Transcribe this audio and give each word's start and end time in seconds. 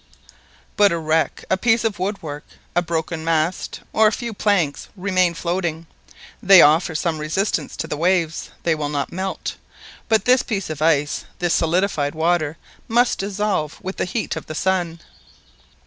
But 0.77 0.91
a 0.91 0.97
wreck, 0.97 1.45
a 1.47 1.57
piece 1.57 1.83
of 1.83 1.99
woodwork, 1.99 2.43
a 2.75 2.81
broken 2.81 3.23
mast, 3.23 3.81
or 3.93 4.07
a 4.07 4.11
few 4.11 4.33
planks, 4.33 4.89
remain 4.95 5.35
floating; 5.35 5.85
they 6.41 6.59
offer 6.59 6.95
some 6.95 7.19
resistance 7.19 7.77
to 7.77 7.85
the 7.85 7.95
waves, 7.95 8.49
they 8.63 8.73
will 8.73 8.89
not 8.89 9.11
melt; 9.11 9.57
but 10.09 10.25
this 10.25 10.41
bit 10.41 10.71
of 10.71 10.81
ice, 10.81 11.25
this 11.37 11.53
solidified 11.53 12.15
water, 12.15 12.57
must 12.87 13.19
dissolve 13.19 13.77
with 13.83 13.97
the 13.97 14.05
heat 14.05 14.35
of 14.35 14.47
the 14.47 14.55
sun! 14.55 15.01